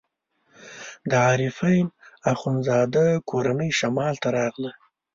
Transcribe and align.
د 1.09 1.11
عارفین 1.27 1.85
اخندزاده 2.33 3.05
کورنۍ 3.29 3.69
شمال 3.79 4.13
ته 4.23 4.29
راغله. 4.37 4.71